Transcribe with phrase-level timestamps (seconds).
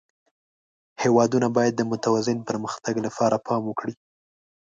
[1.03, 3.93] هېوادونه باید د متوازن پرمختګ لپاره پام وکړي.